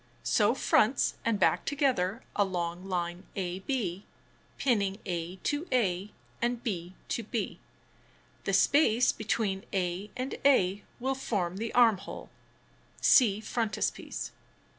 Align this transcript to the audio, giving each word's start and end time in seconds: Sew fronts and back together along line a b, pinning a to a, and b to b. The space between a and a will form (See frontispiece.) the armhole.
Sew 0.23 0.55
fronts 0.55 1.13
and 1.23 1.39
back 1.39 1.63
together 1.63 2.23
along 2.35 2.85
line 2.89 3.23
a 3.35 3.59
b, 3.59 4.07
pinning 4.57 4.97
a 5.05 5.35
to 5.43 5.67
a, 5.71 6.09
and 6.41 6.63
b 6.63 6.95
to 7.09 7.21
b. 7.21 7.59
The 8.45 8.53
space 8.53 9.11
between 9.11 9.63
a 9.71 10.09
and 10.17 10.33
a 10.43 10.81
will 10.99 11.13
form 11.13 11.57
(See 11.57 13.41
frontispiece.) 13.41 14.31
the 14.31 14.31
armhole. 14.31 14.31